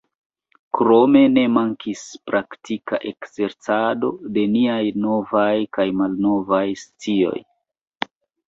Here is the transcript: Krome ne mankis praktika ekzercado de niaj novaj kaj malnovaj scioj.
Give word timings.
Krome 0.77 1.19
ne 1.33 1.41
mankis 1.57 2.05
praktika 2.29 2.99
ekzercado 3.11 4.11
de 4.39 4.47
niaj 4.57 4.81
novaj 5.05 5.55
kaj 5.79 5.89
malnovaj 6.01 6.67
scioj. 6.87 7.39